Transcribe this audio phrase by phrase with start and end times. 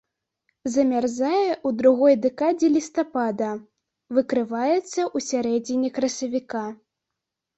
[0.75, 3.49] Замярзае ў другой дэкадзе лістапада,
[4.19, 6.65] выкрываецца ў сярэдзіне красавіка.